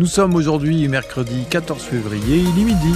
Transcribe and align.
Nous 0.00 0.06
sommes 0.06 0.34
aujourd'hui 0.34 0.88
mercredi 0.88 1.44
14 1.48 1.80
février, 1.80 2.38
il 2.38 2.60
est 2.60 2.64
midi. 2.64 2.94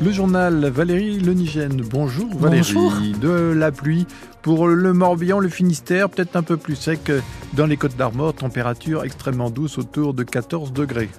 Le 0.00 0.10
journal 0.10 0.66
Valérie 0.66 1.20
Lenigène. 1.20 1.80
Bonjour 1.88 2.26
Valérie. 2.36 2.72
Bonjour. 2.74 2.92
De 3.20 3.52
la 3.52 3.70
pluie 3.70 4.08
pour 4.42 4.66
le 4.66 4.92
Morbihan, 4.92 5.38
le 5.38 5.48
Finistère, 5.48 6.10
peut-être 6.10 6.34
un 6.34 6.42
peu 6.42 6.56
plus 6.56 6.74
sec 6.74 7.12
dans 7.52 7.66
les 7.66 7.76
Côtes 7.76 7.96
d'Armor, 7.96 8.34
température 8.34 9.04
extrêmement 9.04 9.50
douce 9.50 9.78
autour 9.78 10.12
de 10.12 10.24
14 10.24 10.72
degrés. 10.72 11.10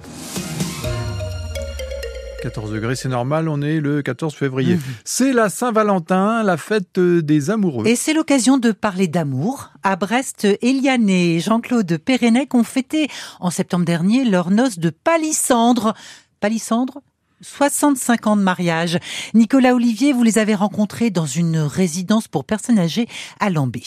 14 2.40 2.72
degrés, 2.72 2.96
c'est 2.96 3.10
normal, 3.10 3.50
on 3.50 3.62
est 3.62 3.80
le 3.80 4.02
14 4.02 4.34
février. 4.34 4.76
Mmh. 4.76 4.82
C'est 5.04 5.34
la 5.34 5.50
Saint-Valentin, 5.50 6.44
la 6.44 6.58
fête 6.58 7.00
des 7.00 7.50
amoureux. 7.50 7.86
Et 7.88 7.96
c'est 7.96 8.14
l'occasion 8.14 8.58
de 8.58 8.72
parler 8.72 9.08
d'amour. 9.08 9.72
À 9.84 9.96
Brest, 9.96 10.48
Eliane 10.62 11.10
et 11.10 11.40
Jean-Claude 11.40 11.98
Pérenec 11.98 12.56
ont 12.56 12.64
fêté 12.64 13.08
en 13.40 13.50
septembre 13.50 13.86
dernier 13.86 14.26
leur 14.26 14.52
noce 14.52 14.80
de 14.80 14.90
palissandre. 14.90 15.94
Palissandre 16.40 17.02
65 17.42 18.28
ans 18.28 18.38
de 18.38 18.42
mariage. 18.42 19.00
Nicolas 19.34 19.74
Olivier, 19.74 20.14
vous 20.14 20.24
les 20.24 20.38
avez 20.38 20.56
rencontrés 20.56 21.10
dans 21.10 21.26
une 21.26 21.58
résidence 21.58 22.28
pour 22.28 22.46
personnes 22.46 22.80
âgées 22.80 23.08
à 23.40 23.50
Lambé. 23.50 23.84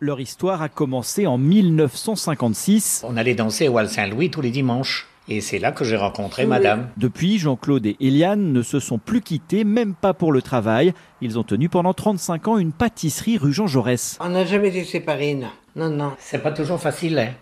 Leur 0.00 0.20
histoire 0.20 0.62
a 0.62 0.68
commencé 0.68 1.26
en 1.26 1.38
1956. 1.38 3.02
On 3.06 3.16
allait 3.16 3.34
danser 3.34 3.68
au 3.68 3.74
Val 3.74 3.88
Saint-Louis 3.88 4.30
tous 4.30 4.42
les 4.42 4.50
dimanches. 4.50 5.06
Et 5.28 5.40
c'est 5.40 5.58
là 5.58 5.72
que 5.72 5.84
j'ai 5.84 5.96
rencontré 5.96 6.46
madame. 6.46 6.88
Depuis, 6.96 7.38
Jean-Claude 7.38 7.84
et 7.86 7.96
Eliane 8.00 8.52
ne 8.52 8.62
se 8.62 8.78
sont 8.78 8.98
plus 8.98 9.20
quittés, 9.20 9.64
même 9.64 9.94
pas 9.94 10.14
pour 10.14 10.30
le 10.32 10.40
travail. 10.40 10.92
Ils 11.20 11.38
ont 11.38 11.42
tenu 11.42 11.68
pendant 11.68 11.94
35 11.94 12.48
ans 12.48 12.58
une 12.58 12.72
pâtisserie 12.72 13.36
rue 13.36 13.52
Jean 13.52 13.66
Jaurès. 13.66 14.18
On 14.20 14.28
n'a 14.28 14.44
jamais 14.44 14.68
été 14.68 14.84
séparés, 14.84 15.34
non. 15.34 15.48
Non, 15.74 15.90
non. 15.90 16.12
C'est 16.18 16.42
pas 16.42 16.52
toujours 16.52 16.80
facile, 16.80 17.18
hein. 17.18 17.32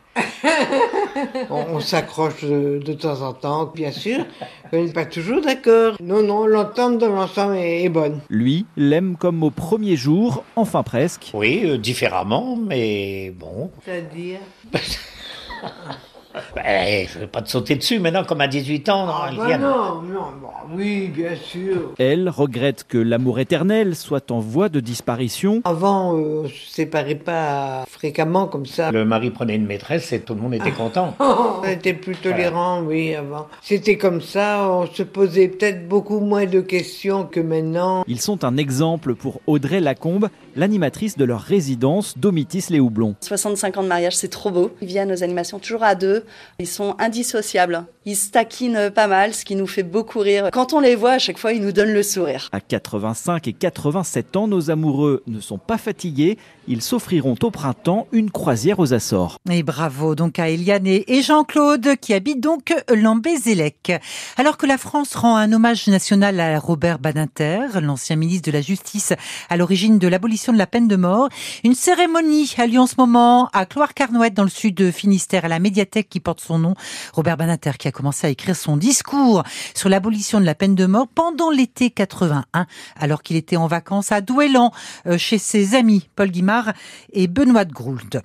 On, 1.51 1.65
on 1.75 1.81
s'accroche 1.81 2.43
de, 2.45 2.81
de 2.85 2.93
temps 2.93 3.21
en 3.23 3.33
temps, 3.33 3.67
bien 3.75 3.91
sûr. 3.93 4.25
On 4.73 4.83
n'est 4.85 4.93
pas 4.93 5.07
toujours 5.07 5.41
d'accord. 5.41 5.97
Non, 6.03 6.23
non, 6.23 6.47
l'entente 6.47 6.99
dans 6.99 7.09
l'ensemble 7.11 7.57
est, 7.57 7.85
est 7.85 7.89
bonne. 7.89 8.21
Lui 8.31 8.67
l'aime 8.77 9.17
comme 9.17 9.43
au 9.43 9.51
premier 9.51 9.97
jour, 9.97 10.45
enfin 10.57 10.83
presque. 10.83 11.31
Oui, 11.35 11.63
euh, 11.65 11.79
différemment, 11.79 12.57
mais 12.57 13.31
bon. 13.31 13.71
C'est-à-dire? 13.85 14.41
Ben, 16.55 17.07
je 17.13 17.19
vais 17.21 17.27
pas 17.27 17.43
te 17.43 17.49
sauter 17.49 17.77
dessus 17.77 17.99
maintenant, 17.99 18.25
comme 18.25 18.41
à 18.41 18.49
18 18.49 18.89
ans. 18.89 19.07
Ah, 19.09 19.31
non, 19.31 19.37
bah 19.39 19.45
Eliane. 19.45 19.61
non, 19.63 20.03
non, 20.03 20.21
bah 20.43 20.49
oui, 20.75 21.09
bien 21.09 21.37
sûr. 21.37 21.93
Elle 21.99 22.29
regrette 22.29 22.85
que 22.89 22.99
l'amour 22.99 23.39
éternel 23.39 23.95
soit 23.95 24.31
en 24.31 24.41
voie 24.41 24.69
de 24.69 24.81
disparition. 24.81 25.61
Avant, 25.65 26.17
euh, 26.17 26.43
on 26.45 26.49
se 26.49 26.55
séparait 26.71 27.15
pas 27.15 27.85
fréquemment 27.89 28.47
comme 28.47 28.67
ça. 28.67 28.91
Le 28.91 29.05
mari 29.05 29.31
prenait 29.31 29.57
une 29.57 29.67
maîtresse 29.67 30.13
et 30.13 30.21
tout 30.21 30.35
le 30.35 30.41
monde 30.41 30.55
était 30.55 30.73
content. 30.73 31.15
On 31.21 31.65
était 31.67 31.95
plus 31.95 32.17
tolérants, 32.17 32.83
oui, 32.83 33.15
avant. 33.15 33.47
C'était 33.63 33.97
comme 33.97 34.21
ça, 34.21 34.69
on 34.69 34.87
se 34.87 35.03
posait 35.03 35.49
peut-être 35.49 35.89
beaucoup 35.89 36.21
moins 36.21 36.45
de 36.47 36.61
questions 36.61 37.25
que 37.25 37.41
maintenant. 37.41 38.05
Ils 38.07 38.21
sont 38.21 38.45
un 38.45 38.57
exemple 38.57 39.15
pour 39.15 39.41
Audrey 39.47 39.81
Lacombe, 39.81 40.29
l'animatrice 40.57 41.17
de 41.17 41.25
leur 41.25 41.41
résidence 41.41 42.19
Domitis 42.19 42.67
les 42.71 42.81
Houblons. 42.81 43.15
65 43.21 43.77
ans 43.77 43.83
de 43.83 43.89
mariage, 43.89 44.17
c'est 44.17 44.29
trop 44.29 44.51
beau. 44.51 44.75
Ils 44.81 44.89
viennent 44.89 45.13
aux 45.13 45.23
animations 45.23 45.59
toujours 45.59 45.83
à 45.83 45.95
deux. 45.95 46.25
Ils 46.59 46.67
sont 46.67 46.97
indissociables. 46.99 47.85
Ils 48.07 48.17
se 48.17 48.31
taquinent 48.31 48.91
pas 48.95 49.07
mal, 49.07 49.35
ce 49.35 49.45
qui 49.45 49.57
nous 49.57 49.67
fait 49.67 49.83
beaucoup 49.83 50.19
rire. 50.19 50.51
Quand 50.53 50.73
on 50.73 50.81
les 50.81 50.95
voit, 50.95 51.13
à 51.13 51.19
chaque 51.19 51.39
fois, 51.39 51.53
ils 51.53 51.63
nous 51.63 51.73
donnent 51.73 51.95
le 51.95 52.03
sourire. 52.03 52.49
À 52.53 52.61
85 52.61 53.49
et 53.49 53.53
87 53.53 54.37
ans, 54.37 54.47
nos 54.47 54.71
amoureux 54.71 55.23
ne 55.27 55.41
sont 55.41 55.59
pas 55.59 55.79
fatigués. 55.79 56.37
Ils 56.69 56.83
s'offriront 56.83 57.37
au 57.43 57.51
printemps 57.51 58.07
une 58.13 58.31
croisière 58.31 58.79
aux 58.79 58.93
Açores. 58.93 59.39
Et 59.51 59.63
bravo 59.63 60.15
donc 60.15 60.39
à 60.39 60.49
Eliane 60.49 60.87
et 60.87 61.23
Jean-Claude 61.23 61.97
qui 62.01 62.15
habitent 62.15 62.41
donc 62.41 62.75
Lambé-Zélec. 62.93 63.93
Alors 64.37 64.57
que 64.57 64.67
la 64.67 64.79
France 64.79 65.15
rend 65.15 65.37
un 65.37 65.53
hommage 65.53 65.87
national 65.89 66.41
à 66.41 66.59
Robert 66.59 66.99
Badinter, 66.99 67.81
l'ancien 67.81 68.17
ministre 68.17 68.51
de 68.51 68.57
la 68.57 68.63
Justice 68.63 69.13
à 69.49 69.57
l'origine 69.57 69.99
de 69.99 70.09
l'abolition 70.09 70.44
de 70.53 70.59
la 70.59 70.67
peine 70.67 70.89
de 70.89 70.97
mort, 70.97 71.29
une 71.65 71.75
cérémonie 71.75 72.53
a 72.59 72.67
lieu 72.67 72.79
en 72.79 72.87
ce 72.87 72.95
moment 72.99 73.49
à 73.53 73.67
Cloire-Carnouët 73.67 74.35
dans 74.35 74.43
le 74.43 74.49
sud 74.49 74.75
de 74.75 74.91
Finistère 74.91 75.45
à 75.45 75.49
la 75.49 75.59
médiathèque 75.59 76.09
qui 76.09 76.21
porte 76.21 76.41
son 76.41 76.59
nom. 76.59 76.75
Robert 77.13 77.37
Badinter 77.37 77.73
qui 77.79 77.89
a 77.89 77.93
commencé 77.93 78.27
à 78.27 78.31
écrire 78.31 78.57
son 78.57 78.77
discours 78.77 79.43
sur 79.75 79.89
l'abolition 79.89 80.41
de 80.41 80.45
la 80.45 80.55
peine 80.55 80.75
de 80.75 80.87
mort 80.87 81.09
pendant 81.09 81.51
l'été 81.51 81.91
81 81.91 82.67
alors 82.97 83.23
qu'il 83.23 83.37
était 83.37 83.57
en 83.57 83.67
vacances 83.67 84.13
à 84.13 84.21
Douélan 84.21 84.73
euh, 85.07 85.19
chez 85.19 85.39
ses 85.39 85.75
amis 85.75 86.09
Paul 86.17 86.31
Guimard 86.31 86.73
et 87.13 87.27
Benoît 87.27 87.65
de 87.65 87.73
Groult. 87.73 88.17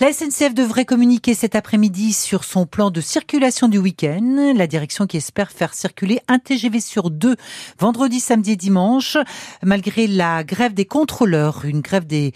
La 0.00 0.12
SNCF 0.12 0.54
devrait 0.54 0.84
communiquer 0.84 1.34
cet 1.34 1.54
après-midi 1.54 2.12
sur 2.12 2.44
son 2.44 2.66
plan 2.66 2.90
de 2.90 3.00
circulation 3.00 3.68
du 3.68 3.78
week-end. 3.78 4.52
La 4.56 4.66
direction 4.66 5.06
qui 5.06 5.16
espère 5.16 5.50
faire 5.50 5.74
circuler 5.74 6.20
un 6.28 6.38
TGV 6.38 6.80
sur 6.80 7.10
deux 7.10 7.36
vendredi, 7.78 8.20
samedi 8.20 8.52
et 8.52 8.56
dimanche, 8.56 9.16
malgré 9.62 10.06
la 10.06 10.44
grève 10.44 10.74
des 10.74 10.84
contrôleurs, 10.84 11.63
une 11.64 11.80
grève 11.80 12.06
des, 12.06 12.32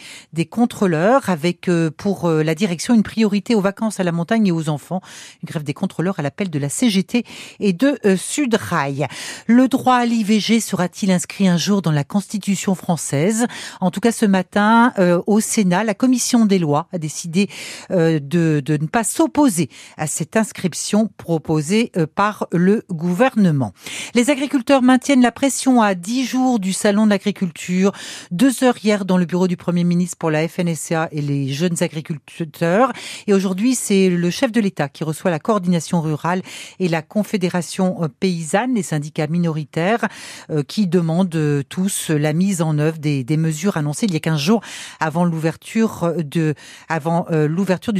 contrôleurs 0.51 1.29
avec 1.29 1.69
euh, 1.69 1.91
pour 1.91 2.27
euh, 2.27 2.43
la 2.43 2.55
direction 2.55 2.95
une 2.95 3.03
priorité 3.03 3.55
aux 3.55 3.61
vacances 3.61 4.01
à 4.01 4.05
la 4.05 4.13
montagne 4.13 4.47
et 4.47 4.53
aux 4.53 4.69
enfants. 4.69 5.01
Une 5.43 5.47
grève 5.47 5.63
des 5.63 5.75
contrôleurs 5.75 6.19
à 6.19 6.23
l'appel 6.23 6.51
de 6.51 6.59
la 6.59 6.69
CGT 6.69 7.25
et 7.61 7.73
de 7.73 7.99
euh, 8.05 8.17
Sudrail. 8.17 9.07
Le 9.47 9.69
droit 9.69 9.97
à 9.97 10.07
l'IVG 10.07 10.61
sera-t-il 10.61 11.11
inscrit 11.11 11.49
un 11.49 11.57
jour 11.57 11.83
dans 11.83 11.93
la 11.93 12.05
Constitution 12.05 12.75
française? 12.75 13.47
En 13.81 13.91
tout 13.91 14.01
cas, 14.01 14.13
ce 14.13 14.27
matin, 14.27 14.93
au 15.27 15.41
Sénat, 15.41 15.85
la 15.85 15.95
commission 15.95 16.47
des 16.47 16.59
lois 16.59 16.89
a 16.93 16.99
décidé 16.99 17.49
de, 17.91 18.63
ne 18.67 18.87
pas 18.87 19.05
s'opposer 19.05 19.69
à 19.97 20.07
cette 20.07 20.37
inscription 20.37 21.11
proposée 21.17 21.93
par 22.15 22.47
le 22.53 22.85
gouvernement. 22.91 23.73
Les 24.15 24.31
agriculteurs 24.31 24.83
maintiennent 24.83 25.23
la 25.23 25.33
pression 25.33 25.83
à 25.83 25.95
10 25.95 26.25
jours 26.25 26.59
du 26.59 26.73
salon 26.73 27.05
de 27.05 27.11
l'agriculture. 27.11 27.93
Deux 28.31 28.65
heures 28.65 28.77
hier 28.83 29.05
dans 29.05 29.18
le 29.19 29.27
bureau 29.27 29.49
du 29.49 29.57
Premier 29.57 29.85
ministre 29.85 30.17
pour 30.17 30.31
la 30.31 30.47
FNSEA 30.47 31.09
et 31.13 31.21
les 31.21 31.53
jeunes 31.53 31.77
agriculteurs. 31.83 32.93
Et 33.27 33.35
aujourd'hui, 33.35 33.75
c'est 33.75 34.09
le 34.09 34.31
chef 34.31 34.53
de 34.53 34.61
l'État 34.61 34.89
qui 34.89 35.05
reçoit 35.05 35.31
la 35.31 35.39
coordination 35.39 36.01
rurale 36.01 36.43
et 36.79 36.89
la 36.89 37.03
confédération 37.03 38.03
euh, 38.03 38.09
paysanne, 38.09 38.75
les 38.75 38.83
syndicats 38.83 39.27
minoritaires, 39.27 40.07
euh, 40.51 40.63
qui 40.63 40.87
demandent 40.87 41.35
euh, 41.35 41.63
tous 41.69 42.11
la 42.11 42.33
mise 42.33 42.63
en 42.63 42.79
œuvre 42.79 42.99
des, 42.99 43.25
mesures 43.37 43.77
annoncées 43.77 44.07
il 44.07 44.13
y 44.15 44.17
a 44.17 44.21
15 44.21 44.41
jours 44.41 44.63
avant 45.01 45.25
l'ouverture 45.25 46.13
du 46.23 46.55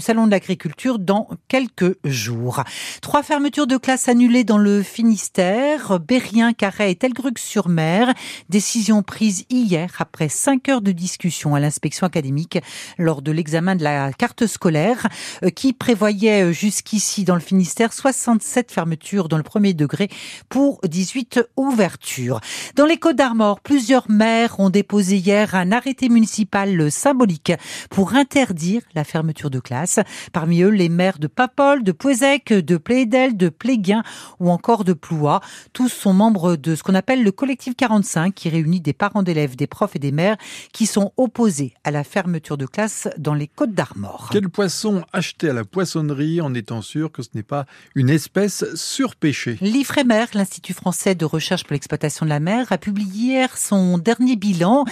salon 0.01 0.27
de 0.27 0.31
l'agriculture 0.31 0.99
dans 0.99 1.29
quelques 1.47 1.97
jours. 2.05 2.65
Trois 3.03 3.23
fermetures 3.23 3.67
de 3.67 3.77
classes 3.77 4.09
annulées 4.09 4.45
dans 4.45 4.59
le 4.59 4.83
Finistère, 4.83 6.01
Bérien, 6.01 6.53
Carhaix 6.53 6.91
et 6.91 6.97
Telgruc-sur-Mer. 6.97 8.15
Décision 8.49 9.03
prise 9.03 9.45
hier 9.49 9.95
après 9.99 10.29
cinq 10.29 10.69
heures 10.69 10.81
de 10.81 10.93
discussion 10.93 11.08
à 11.55 11.61
l'inspection 11.61 12.07
académique 12.07 12.59
lors 12.99 13.23
de 13.23 13.33
l'examen 13.33 13.77
de 13.77 13.83
la 13.83 14.13
carte 14.13 14.47
scolaire 14.47 15.07
euh, 15.43 15.51
qui 15.51 15.73
prévoyait 15.73 16.45
euh, 16.45 16.53
jusqu'ici 16.53 17.25
dans 17.25 17.35
le 17.35 17.41
Finistère 17.41 17.93
67 17.93 18.71
fermetures 18.71 19.29
dans 19.29 19.37
le 19.37 19.43
premier 19.43 19.75
degré 19.75 20.09
pour 20.49 20.81
18 20.85 21.41
ouvertures. 21.57 22.41
Dans 22.77 22.85
les 22.85 22.99
Côtes 22.99 23.17
d'Armor, 23.17 23.61
plusieurs 23.61 24.11
maires 24.11 24.61
ont 24.61 24.71
déposé 24.71 25.17
hier 25.17 25.55
un 25.55 25.73
arrêté 25.73 26.09
municipal 26.09 26.91
symbolique 26.91 27.53
pour 27.91 28.15
interdire 28.15 28.83
la 28.95 29.05
fermeture 29.05 29.51
de 29.51 29.61
classes. 29.61 30.01
Parmi 30.33 30.63
eux, 30.63 30.71
les 30.71 30.89
maires 30.89 31.19
de 31.19 31.27
Papol, 31.27 31.83
de 31.85 31.93
Pouézec, 31.93 32.53
de 32.53 32.77
Plédel, 32.77 33.37
de 33.37 33.49
Pléguin 33.49 34.03
ou 34.41 34.51
encore 34.51 34.85
de 34.85 34.93
Ploie. 34.93 35.41
Tous 35.73 35.89
sont 35.89 36.13
membres 36.13 36.57
de 36.57 36.75
ce 36.75 36.83
qu'on 36.83 36.95
appelle 36.95 37.23
le 37.23 37.33
collectif 37.33 37.75
45 37.77 38.35
qui 38.35 38.49
réunit 38.49 38.81
des 38.81 38.93
parents 38.93 39.23
d'élèves, 39.23 39.57
des 39.57 39.67
profs 39.67 39.97
et 39.97 39.99
des 39.99 40.13
maires 40.13 40.37
qui 40.73 40.87
sont 40.87 40.98
opposés 41.17 41.75
à 41.85 41.91
la 41.91 42.05
fermeture 42.05 42.57
de 42.57 42.67
classes 42.67 43.09
dans 43.19 43.35
les 43.35 43.49
Côtes 43.49 43.75
d'Armor. 43.75 44.29
Quel 44.31 44.49
poisson 44.49 45.05
acheter 45.13 45.51
à 45.51 45.53
la 45.53 45.65
poissonnerie 45.65 46.41
en 46.41 46.55
étant 46.55 46.83
sûr 46.83 47.11
que 47.11 47.23
ce 47.23 47.31
n'est 47.35 47.43
pas 47.43 47.67
une 47.95 48.11
espèce 48.11 48.65
surpêchée? 48.75 49.59
L'IFREMER, 49.61 50.27
l'Institut 50.35 50.75
français 50.75 51.15
de 51.15 51.25
recherche 51.25 51.65
pour 51.65 51.73
l'exploitation 51.73 52.27
de 52.27 52.31
la 52.31 52.41
mer, 52.41 52.71
a 52.71 52.79
publié 52.79 53.09
hier 53.09 53.57
son 53.57 53.99
dernier 53.99 54.37
bilan 54.37 54.85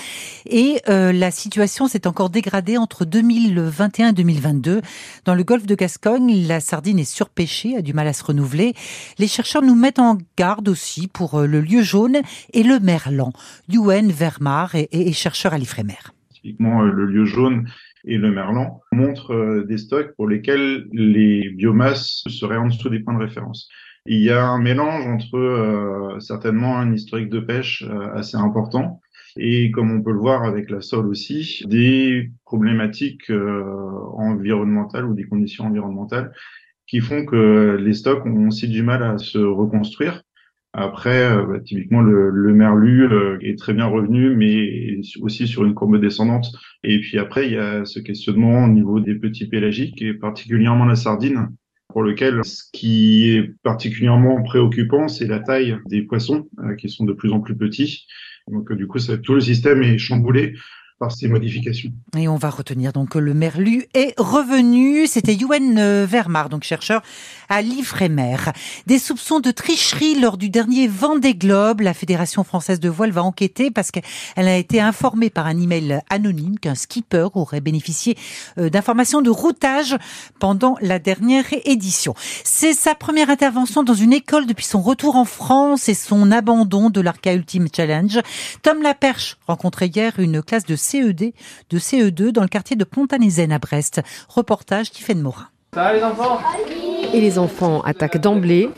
et 0.47 0.81
euh, 0.89 1.13
la 1.13 1.31
situation 1.31 1.87
s'est 1.87 2.07
encore 2.07 2.31
dégradée 2.31 2.79
entre 2.79 3.05
2021 3.05 4.09
et 4.09 4.13
2022. 4.13 4.83
Dans 5.25 5.35
le 5.35 5.45
golfe 5.45 5.67
de 5.67 5.75
Gascogne, 5.75 6.47
la 6.47 6.61
sardine 6.61 6.99
est 6.99 7.05
surpêchée, 7.05 7.77
a 7.77 7.83
du 7.83 7.93
mal 7.93 8.09
à 8.09 8.13
se 8.13 8.25
renouveler. 8.25 8.75
Les 9.19 9.29
chercheurs 9.29 9.63
nous 9.63 9.75
mettent 9.75 9.99
en 9.99 10.19
garde 10.37 10.69
aussi 10.69 11.09
pour 11.09 11.41
euh, 11.41 11.47
le 11.47 11.61
lieu 11.61 11.83
jaune 11.83 12.21
et 12.53 12.63
le 12.63 12.81
merlan. 12.81 13.33
Yuen 13.69 14.11
Vermar 14.11 14.75
est, 14.75 14.89
est 14.93 15.13
chercheur 15.13 15.53
à 15.53 15.59
l'IFREMER. 15.59 15.96
Euh, 16.61 16.93
le 16.93 17.07
lieu 17.07 17.25
jaune 17.25 17.67
et 18.05 18.19
le 18.19 18.31
merlan, 18.31 18.81
montrent 18.93 19.35
euh, 19.35 19.65
des 19.65 19.79
stocks 19.79 20.15
pour 20.17 20.29
lesquels 20.29 20.87
les 20.93 21.51
biomasses 21.51 22.23
seraient 22.29 22.57
en 22.57 22.67
dessous 22.67 22.89
des 22.89 23.01
points 23.01 23.15
de 23.15 23.25
référence. 23.25 23.69
Il 24.09 24.23
y 24.23 24.31
a 24.31 24.47
un 24.47 24.61
mélange 24.61 25.07
entre 25.07 25.37
euh, 25.37 26.21
certainement 26.21 26.79
un 26.79 26.93
historique 26.93 27.29
de 27.29 27.41
pêche 27.41 27.85
euh, 27.89 28.15
assez 28.15 28.37
important 28.37 29.01
et 29.37 29.71
comme 29.71 29.91
on 29.91 30.03
peut 30.03 30.13
le 30.13 30.19
voir 30.19 30.45
avec 30.45 30.71
la 30.71 30.81
sole 30.81 31.09
aussi, 31.09 31.63
des 31.67 32.31
problématiques 32.45 33.31
euh, 33.31 33.65
environnementales 34.15 35.05
ou 35.05 35.15
des 35.15 35.25
conditions 35.25 35.65
environnementales 35.65 36.33
qui 36.87 37.01
font 37.01 37.27
que 37.27 37.77
les 37.81 37.95
stocks 37.95 38.25
ont 38.25 38.47
aussi 38.47 38.69
du 38.69 38.83
mal 38.83 39.03
à 39.03 39.19
se 39.19 39.39
reconstruire. 39.39 40.23
Après, 40.79 41.23
euh, 41.23 41.47
bah, 41.47 41.61
typiquement, 41.61 42.03
le, 42.03 42.29
le 42.29 42.53
merlu 42.53 43.11
euh, 43.11 43.39
est 43.41 43.59
très 43.59 43.73
bien 43.73 43.87
revenu, 43.87 44.37
mais 44.37 45.01
aussi 45.23 45.49
sur 45.49 45.65
une 45.65 45.73
courbe 45.73 45.99
descendante. 45.99 46.53
Et 46.85 47.01
puis 47.01 47.19
après, 47.19 47.47
il 47.47 47.55
y 47.55 47.57
a 47.57 47.87
ce 47.87 47.99
questionnement 47.99 48.65
au 48.65 48.69
niveau 48.69 49.01
des 49.01 49.15
petits 49.15 49.49
pélagiques, 49.49 50.03
et 50.03 50.13
particulièrement 50.13 50.85
la 50.85 50.95
sardine, 50.95 51.49
pour 51.89 52.03
lequel 52.03 52.45
ce 52.45 52.65
qui 52.75 53.31
est 53.31 53.55
particulièrement 53.63 54.43
préoccupant, 54.43 55.09
c'est 55.09 55.27
la 55.27 55.41
taille 55.41 55.79
des 55.89 56.03
poissons, 56.03 56.47
qui 56.77 56.91
sont 56.91 57.07
de 57.07 57.15
plus 57.15 57.33
en 57.33 57.41
plus 57.41 57.57
petits. 57.57 58.07
Donc 58.47 58.71
du 58.75 58.87
coup, 58.87 58.99
ça, 58.99 59.17
tout 59.17 59.33
le 59.33 59.41
système 59.41 59.83
est 59.83 59.97
chamboulé 59.97 60.53
Et 62.17 62.27
on 62.27 62.37
va 62.37 62.49
retenir 62.49 62.95
donc 62.95 63.11
que 63.11 63.19
le 63.19 63.35
merlu 63.35 63.85
est 63.93 64.15
revenu. 64.17 65.07
C'était 65.07 65.35
Yuen 65.35 65.77
euh, 65.79 66.07
Vermar, 66.09 66.49
donc 66.49 66.63
chercheur 66.63 67.03
à 67.51 67.61
l'Ifremer. 67.61 68.37
Des 68.87 68.99
soupçons 68.99 69.41
de 69.41 69.51
tricherie 69.51 70.19
lors 70.19 70.39
du 70.39 70.49
dernier 70.49 70.89
Vendée 70.89 71.35
Globe. 71.35 71.83
La 71.83 71.93
Fédération 71.93 72.45
française 72.45 72.81
de 72.81 72.89
voile 72.89 73.11
va 73.11 73.23
enquêter 73.23 73.71
parce 73.71 73.91
qu'elle 73.91 74.05
a 74.37 74.57
été 74.57 74.81
informée 74.81 75.29
par 75.29 75.47
un 75.47 75.61
email 75.61 76.01
anonyme 76.09 76.59
qu'un 76.59 76.75
skipper 76.75 77.29
aurait 77.35 77.61
bénéficié 77.61 78.17
euh, 78.57 78.71
d'informations 78.71 79.21
de 79.21 79.29
routage 79.29 79.97
pendant 80.39 80.79
la 80.81 80.99
dernière 80.99 81.45
édition. 81.67 82.15
C'est 82.43 82.73
sa 82.73 82.95
première 82.95 83.29
intervention 83.29 83.83
dans 83.83 83.93
une 83.93 84.15
école 84.15 84.47
depuis 84.47 84.65
son 84.65 84.81
retour 84.81 85.17
en 85.17 85.27
France 85.27 85.91
et 85.91 85.95
son 85.95 86.33
abandon 86.33 86.89
de 86.89 87.03
l'Arca 87.03 87.35
Ultimate 87.35 87.77
Challenge. 87.77 88.19
Tom 88.63 88.81
Laperche 88.81 89.37
rencontrait 89.47 89.89
hier 89.89 90.15
une 90.19 90.43
classe 90.43 90.65
de 90.65 90.86
CED 90.87 91.33
de 91.71 91.79
CE2 91.79 92.31
dans 92.31 92.43
le 92.43 92.49
quartier 92.49 92.77
de 92.77 92.85
Pontanézen 92.85 93.53
à 93.53 93.59
Brest. 93.59 94.01
Reportage 94.29 94.91
Tiffaine 94.91 95.21
Morin. 95.21 95.49
Ça 95.75 95.83
va 95.83 95.93
les 95.93 96.03
enfants? 96.03 96.39
Et 97.13 97.21
les 97.21 97.39
enfants 97.39 97.81
attaquent 97.83 98.21
d'emblée. 98.21 98.71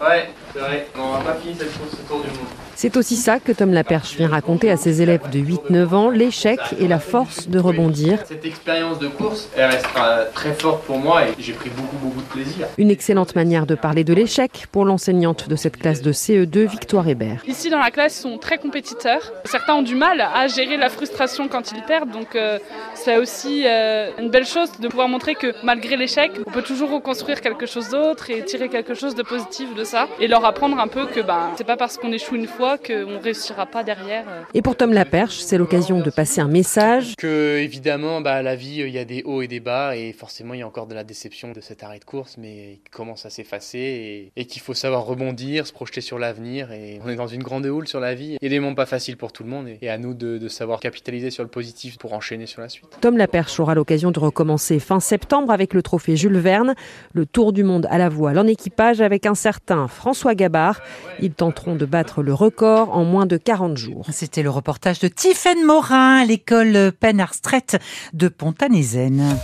Ouais, 0.00 0.28
c'est 0.58 0.64
vrai. 0.64 0.86
On 0.96 1.12
n'a 1.12 1.24
pas 1.24 1.34
fini 1.34 1.54
cette 1.56 1.76
course 1.78 1.94
autour 1.94 2.20
du 2.22 2.28
monde. 2.28 2.46
C'est 2.74 2.96
aussi 2.96 3.16
ça 3.16 3.40
que 3.40 3.50
Tom 3.50 3.72
Laperche 3.72 4.14
vient 4.14 4.28
raconter 4.28 4.70
à 4.70 4.76
ses 4.76 5.02
élèves 5.02 5.28
de 5.30 5.40
8-9 5.40 5.94
ans, 5.94 6.10
l'échec 6.10 6.60
et 6.78 6.86
la 6.86 7.00
force 7.00 7.48
de 7.48 7.58
rebondir. 7.58 8.20
Cette 8.24 8.44
expérience 8.44 9.00
de 9.00 9.08
course, 9.08 9.48
elle 9.56 9.70
restera 9.70 10.26
très 10.32 10.52
forte 10.52 10.84
pour 10.84 10.98
moi 10.98 11.26
et 11.26 11.34
j'ai 11.40 11.54
pris 11.54 11.70
beaucoup, 11.70 11.96
beaucoup 11.96 12.20
de 12.20 12.26
plaisir. 12.26 12.68
Une 12.78 12.92
excellente 12.92 13.34
manière 13.34 13.66
de 13.66 13.74
parler 13.74 14.04
de 14.04 14.14
l'échec 14.14 14.68
pour 14.70 14.84
l'enseignante 14.84 15.48
de 15.48 15.56
cette 15.56 15.76
classe 15.76 16.02
de 16.02 16.12
CE2, 16.12 16.68
Victoire 16.68 17.08
Hébert. 17.08 17.42
Ici 17.48 17.68
dans 17.68 17.80
la 17.80 17.90
classe, 17.90 18.16
ils 18.18 18.22
sont 18.22 18.38
très 18.38 18.58
compétiteurs. 18.58 19.32
Certains 19.44 19.74
ont 19.74 19.82
du 19.82 19.96
mal 19.96 20.20
à 20.20 20.46
gérer 20.46 20.76
la 20.76 20.88
frustration 20.88 21.48
quand 21.48 21.72
ils 21.72 21.82
perdent, 21.82 22.12
donc 22.12 22.36
euh, 22.36 22.60
c'est 22.94 23.16
aussi 23.16 23.64
euh, 23.66 24.12
une 24.20 24.30
belle 24.30 24.46
chose 24.46 24.70
de 24.78 24.86
pouvoir 24.86 25.08
montrer 25.08 25.34
que 25.34 25.52
malgré 25.64 25.96
l'échec, 25.96 26.30
on 26.46 26.50
peut 26.52 26.62
toujours 26.62 26.90
reconstruire 26.92 27.40
quelque 27.40 27.66
chose 27.66 27.88
d'autre 27.88 28.30
et 28.30 28.44
tirer 28.44 28.68
quelque 28.68 28.94
chose 28.94 29.16
de 29.16 29.24
positif 29.24 29.74
de 29.74 29.82
ça 29.82 30.06
et 30.20 30.28
leur 30.28 30.44
apprendre 30.48 30.78
un 30.78 30.88
peu 30.88 31.06
que 31.06 31.20
ben, 31.20 31.52
c'est 31.56 31.64
pas 31.64 31.76
parce 31.76 31.96
qu'on 31.98 32.10
échoue 32.12 32.36
une 32.36 32.46
fois 32.46 32.78
qu'on 32.78 32.92
ne 33.12 33.18
réussira 33.22 33.66
pas 33.66 33.84
derrière. 33.84 34.24
euh. 34.28 34.42
Et 34.54 34.62
pour 34.62 34.76
Tom 34.76 34.92
Laperche, 34.92 35.38
c'est 35.38 35.58
l'occasion 35.58 36.00
de 36.00 36.10
passer 36.10 36.40
un 36.40 36.48
message. 36.48 37.14
Que 37.16 37.58
évidemment, 37.58 38.20
bah, 38.20 38.42
la 38.42 38.56
vie, 38.56 38.80
il 38.80 38.90
y 38.90 38.98
a 38.98 39.04
des 39.04 39.22
hauts 39.24 39.42
et 39.42 39.46
des 39.48 39.60
bas, 39.60 39.96
et 39.96 40.12
forcément, 40.12 40.54
il 40.54 40.60
y 40.60 40.62
a 40.62 40.66
encore 40.66 40.86
de 40.86 40.94
la 40.94 41.04
déception 41.04 41.52
de 41.52 41.60
cet 41.60 41.82
arrêt 41.82 41.98
de 41.98 42.04
course, 42.04 42.36
mais 42.38 42.80
il 42.84 42.90
commence 42.90 43.26
à 43.26 43.30
s'effacer, 43.30 43.78
et, 43.78 44.32
et 44.40 44.44
qu'il 44.46 44.62
faut 44.62 44.74
savoir 44.74 45.04
rebondir, 45.04 45.66
se 45.66 45.72
projeter 45.72 46.00
sur 46.00 46.18
l'avenir, 46.18 46.72
et 46.72 47.00
on 47.04 47.08
est 47.08 47.16
dans 47.16 47.26
une 47.26 47.42
grande 47.42 47.66
houle 47.66 47.86
sur 47.86 48.00
la 48.00 48.14
vie. 48.14 48.36
Il 48.40 48.44
y 48.44 48.46
a 48.46 48.50
des 48.50 48.60
moments 48.60 48.74
pas 48.74 48.86
faciles 48.86 49.16
pour 49.16 49.32
tout 49.32 49.42
le 49.44 49.50
monde, 49.50 49.68
et, 49.68 49.78
et 49.82 49.90
à 49.90 49.98
nous 49.98 50.14
de, 50.14 50.38
de 50.38 50.48
savoir 50.48 50.80
capitaliser 50.80 51.30
sur 51.30 51.42
le 51.44 51.50
positif 51.50 51.98
pour 51.98 52.14
enchaîner 52.14 52.46
sur 52.46 52.62
la 52.62 52.68
suite. 52.68 52.88
Tom 53.00 53.16
Laperche 53.16 53.60
aura 53.60 53.74
l'occasion 53.74 54.10
de 54.10 54.18
recommencer 54.18 54.78
fin 54.78 55.00
septembre 55.00 55.52
avec 55.52 55.74
le 55.74 55.82
trophée 55.82 56.16
Jules 56.16 56.38
Verne, 56.38 56.74
le 57.12 57.26
Tour 57.26 57.52
du 57.52 57.64
monde 57.64 57.86
à 57.90 57.98
la 57.98 58.08
voile 58.08 58.38
en 58.38 58.46
équipage 58.46 59.00
avec 59.00 59.26
un 59.26 59.34
certain 59.34 59.88
François 59.88 60.27
Gabard. 60.34 60.80
Ils 61.20 61.32
tenteront 61.32 61.74
de 61.74 61.86
battre 61.86 62.22
le 62.22 62.34
record 62.34 62.96
en 62.96 63.04
moins 63.04 63.26
de 63.26 63.36
40 63.36 63.76
jours. 63.76 64.06
C'était 64.10 64.42
le 64.42 64.50
reportage 64.50 65.00
de 65.00 65.08
Tiffaine 65.08 65.64
Morin 65.64 66.18
à 66.18 66.24
l'école 66.24 66.92
Penn 66.98 67.20
Arstret 67.20 67.66
de 68.12 68.28
Pontanézen. 68.28 69.36